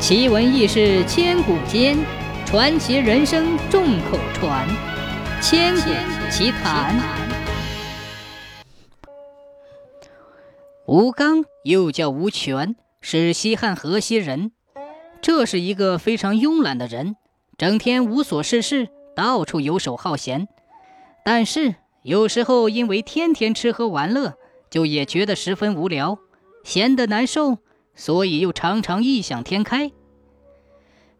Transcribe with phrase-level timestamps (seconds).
[0.00, 1.98] 奇闻异事千古间，
[2.46, 4.66] 传奇人生众口传。
[5.42, 5.90] 千古
[6.30, 6.98] 奇谈。
[10.86, 14.52] 吴刚又叫吴权，是西汉河西人。
[15.20, 17.16] 这是一个非常慵懒的人，
[17.58, 20.48] 整天无所事事，到处游手好闲。
[21.26, 24.32] 但是有时候因为天天吃喝玩乐，
[24.70, 26.18] 就也觉得十分无聊，
[26.64, 27.58] 闲得难受。
[27.94, 29.92] 所以又常常异想天开。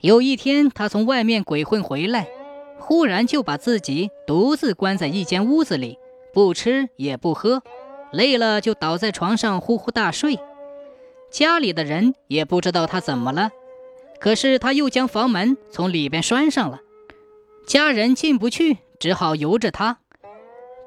[0.00, 2.28] 有一天，他从外面鬼混回来，
[2.78, 5.98] 忽然就把自己独自关在一间屋子里，
[6.32, 7.62] 不吃也不喝，
[8.12, 10.38] 累了就倒在床上呼呼大睡。
[11.30, 13.50] 家里的人也不知道他怎么了，
[14.20, 16.80] 可是他又将房门从里边拴上了，
[17.66, 19.98] 家人进不去，只好由着他。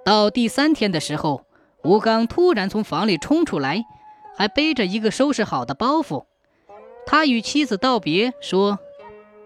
[0.05, 1.45] 到第三天的时候，
[1.83, 3.83] 吴刚突然从房里冲出来。
[4.41, 6.25] 还背着一个收拾好的包袱，
[7.05, 8.79] 他与妻子道别，说：“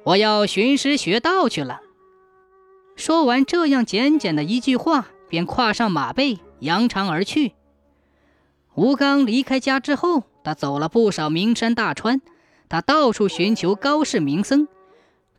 [0.05, 1.81] 我要寻师学道去了。”
[2.95, 7.51] 说完这样简简的一句话，便跨上马背，扬长而去。
[8.75, 12.21] 吴刚离开家之后，他走了不少名山大川，
[12.69, 14.69] 他到处寻求高士名僧，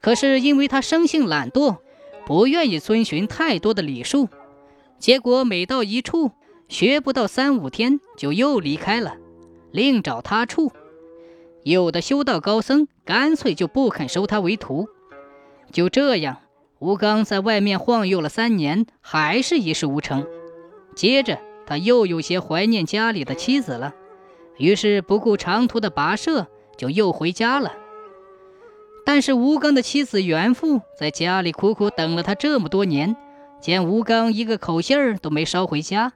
[0.03, 1.79] 可是因为他生性懒惰，
[2.27, 4.29] 不愿意遵循太多的礼数，
[4.99, 6.33] 结果每到一处
[6.69, 9.17] 学不到三五天，就又离开了。
[9.77, 10.73] 另找他处，
[11.63, 14.89] 有的修道高僧干脆就不肯收他为徒。
[15.71, 16.39] 就这样，
[16.79, 20.27] 吴刚在外面晃悠了三年，还是一事无成。
[20.95, 23.93] 接着，他又有些怀念家里的妻子了，
[24.57, 26.47] 于是不顾长途的跋涉，
[26.79, 27.75] 就又回家了。
[29.05, 33.15] 但是吴刚的妻子袁父在家里苦苦等了他这么多年，
[33.61, 36.15] 见吴刚一个口信儿都没捎回家，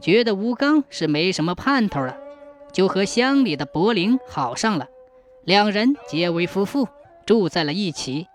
[0.00, 2.16] 觉得吴刚是没什么盼头了。
[2.72, 4.88] 就和乡里的柏林好上了，
[5.44, 6.88] 两人结为夫妇，
[7.26, 8.26] 住在了一起，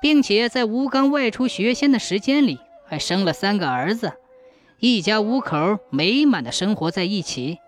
[0.00, 4.12] 并且在吴刚外出学仙的时间里，还生了三个儿子，
[4.80, 7.58] 一家五口美满的生活在一起。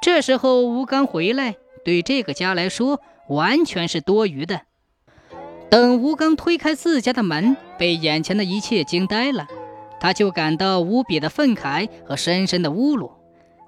[0.00, 4.62] 这时候吴刚回来，对这个家来说完全是多余的。
[5.70, 9.46] 等吴刚推开自家的门，被眼前的一切惊呆了，
[10.00, 13.10] 他就感到无比的愤慨和深深的侮辱。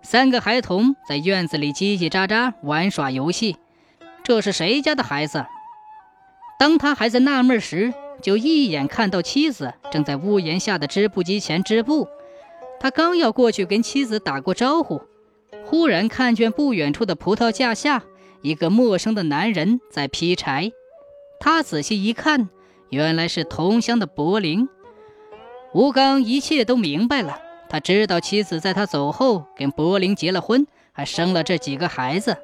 [0.02, 3.56] 三个孩童在院子里叽叽喳喳玩耍游戏，
[4.22, 5.46] 这是谁家的孩子？
[6.58, 12.08] 当他还在纳闷时，就一眼看到妻子正在屋檐下的织布机前织布。
[12.80, 15.02] 他刚要过去跟妻子打过招呼，
[15.64, 18.02] 忽然看见不远处的葡萄架下
[18.42, 20.72] 一个陌生的男人在劈柴。
[21.38, 22.48] 他仔细一看，
[22.88, 24.68] 原来是同乡的柏林。
[25.72, 27.40] 吴刚一切都明白了。
[27.70, 32.36] 他知道妻子在他走后跟柏林结了婚，还生了这几个孩子。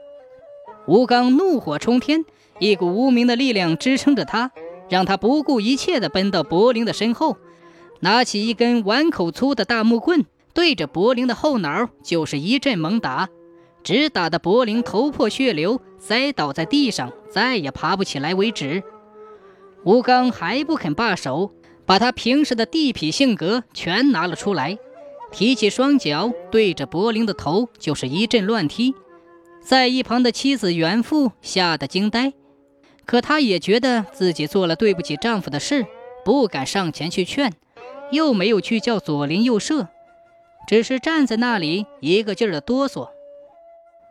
[0.87, 2.25] 吴刚怒火冲天，
[2.60, 4.53] 一股无名的力量支撑着他，
[4.88, 7.38] 让他不顾一切地奔到柏林的身后，
[7.98, 13.28] 拿起一根碗口粗的大木棍，对着柏林的后脑就是一阵猛打，
[13.82, 18.84] 直打得柏林头破血流，栽倒在地上，再也爬不起来为止。
[19.82, 21.50] 吴刚还不肯罢手，
[21.84, 24.78] 把他平时的地痞性格全拿了出来。
[25.32, 28.94] 提起双脚，对着柏林的头就是一阵乱踢，
[29.62, 32.32] 在一旁的妻子袁父吓得惊呆，
[33.04, 35.84] 可他也觉得自己做了对不起丈夫的事，
[36.25, 37.53] 不敢上前去劝，
[38.10, 39.88] 又没有去叫左邻右舍，
[40.66, 43.08] 只是站在那里一个劲儿的哆嗦。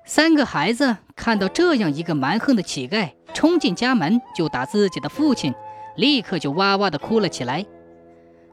[0.06, 5.56] 三个孩子看到这样一个蛮横的乞丐冲进家门就打自己的父亲，
[5.96, 7.66] 立刻就哇哇的哭了起来，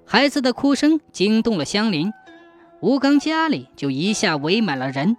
[0.06, 2.10] 孩子的哭声惊动了乡邻。
[2.82, 5.16] 吴刚家里就一下围满了人，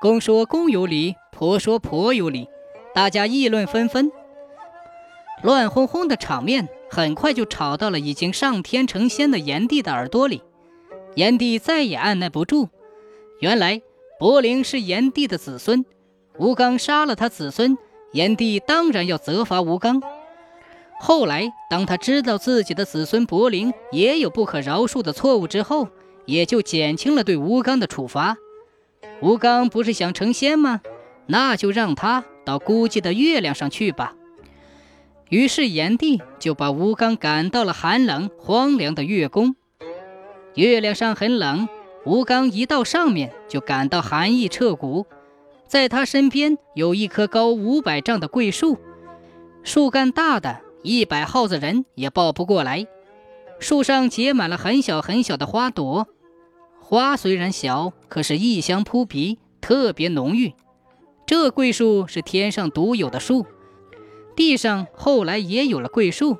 [0.00, 2.46] 公说公有理，婆说婆有理，
[2.94, 4.12] 大家议论纷纷，
[5.42, 10.44] 乱哄哄的场面很快就吵到了已经上天成仙的炎帝的耳朵里。
[11.16, 12.68] 炎帝再也按耐不住，
[13.40, 13.82] 原来
[14.20, 15.84] 柏林是炎帝的子孙，
[16.38, 17.76] 吴刚杀了他子孙，
[18.12, 20.00] 炎帝当然要责罚吴刚。
[21.00, 25.88] 后来，当他知道自己的子孙柏林也有不可饶恕的错误之后，
[26.26, 28.36] 也就减轻了对吴刚的处罚。
[29.20, 30.80] 吴刚不是想成仙吗？
[31.26, 34.14] 那就让他到孤寂的月亮上去吧。
[35.30, 39.56] 于是炎帝就把吴刚赶到了寒冷荒凉的月宫。
[40.54, 41.68] 月亮上很冷，
[42.04, 45.06] 吴刚一到上面就感到寒意彻骨。
[45.66, 48.76] 在他身边有一棵高五百丈的桂树，
[49.62, 52.86] 树干大的一百号子人也抱不过来。
[53.62, 56.08] 树上结满了很小很小的花朵，
[56.80, 60.52] 花虽然小，可是异香扑鼻，特别浓郁。
[61.26, 63.46] 这桂树是天上独有的树，
[64.34, 66.38] 地上后来也有了桂树，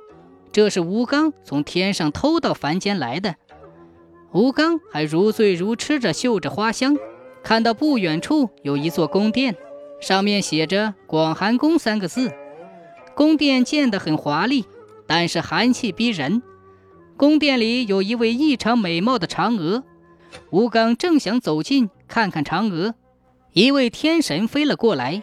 [0.50, 3.36] 这是吴刚从天上偷到凡间来的。
[4.32, 6.96] 吴刚还如醉如痴着嗅着花香，
[7.44, 9.54] 看到不远处有一座宫殿，
[10.00, 12.32] 上面写着“广寒宫”三个字。
[13.14, 14.64] 宫殿建得很华丽，
[15.06, 16.42] 但是寒气逼人。
[17.16, 19.84] 宫殿里有一位异常美貌的嫦娥，
[20.50, 22.94] 吴刚正想走近看看嫦娥，
[23.52, 25.22] 一位天神飞了过来，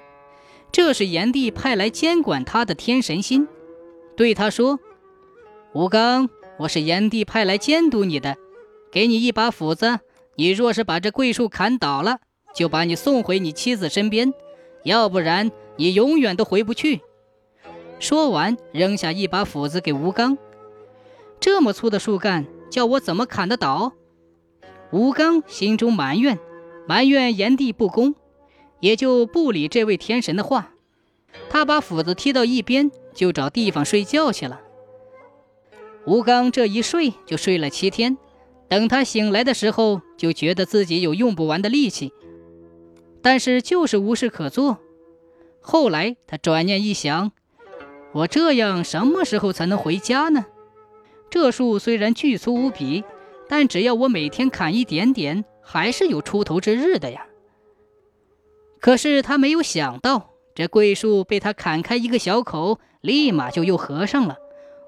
[0.71, 3.47] 这是炎帝派来监管他的天神星，
[4.15, 4.79] 对他说
[5.73, 8.37] ：“吴刚，我是炎帝派来监督你的。”
[8.91, 9.99] 给你一把斧子，
[10.35, 12.17] 你若是把这桂树砍倒了，
[12.55, 14.31] 就把你送回你妻子身边；
[14.83, 17.01] 要不然，你永远都回不去。
[17.99, 20.37] 说完，扔下一把斧子给吴刚。
[21.39, 23.93] 这么粗的树干，叫我怎么砍得倒？
[24.91, 26.39] 吴刚心中埋怨，
[26.87, 28.15] 埋怨炎帝不公，
[28.79, 30.73] 也就不理这位天神的话。
[31.49, 34.61] 他把斧子踢到一边，就找地方睡觉去了。
[36.05, 38.17] 吴刚这一睡就睡了七天。
[38.67, 42.13] 等他醒来的时候，就觉得自己有用不完的力气，
[43.21, 44.79] 但是就是无事可做。
[45.59, 47.31] 后来他转念一想，
[48.13, 50.45] 我这样什么时候才能回家呢？
[51.29, 53.03] 这树虽然巨粗无比，
[53.47, 57.25] 但只要我每天砍一点点，还是有出头之日的呀。
[58.79, 64.37] 可是他没有想到，这桂树被他砍开一个小口，立马就又合上了。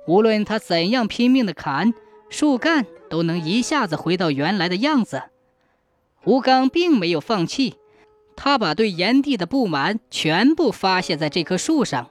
[0.07, 1.93] 无论他怎样拼命的砍，
[2.29, 2.85] 树干。
[3.11, 5.23] 都能一下子回到原来的样子。
[6.23, 7.75] 吴刚并没有放弃，
[8.37, 12.09] 他把对炎帝的不满全部发泄在这棵树上，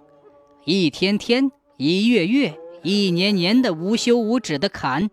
[0.66, 5.10] 一天天、一月月、一年年的无休无止的砍，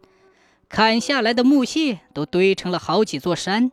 [0.70, 3.72] 砍下来的木屑都堆成了好几座山。